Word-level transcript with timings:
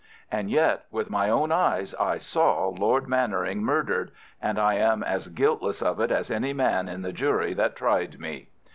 And 0.31 0.49
yet, 0.49 0.85
with 0.89 1.11
my 1.11 1.29
own 1.29 1.51
eyes 1.51 1.93
I 1.93 2.17
saw 2.17 2.69
Lord 2.69 3.07
Mannering 3.07 3.61
murdered, 3.63 4.09
and 4.41 4.57
I 4.57 4.73
am 4.73 5.03
as 5.03 5.27
guiltless 5.27 5.79
of 5.83 5.99
it 5.99 6.09
as 6.09 6.31
any 6.31 6.53
man 6.53 6.89
on 6.89 7.03
the 7.03 7.13
jury 7.13 7.53
that 7.53 7.75
tried 7.75 8.19
me. 8.19 8.49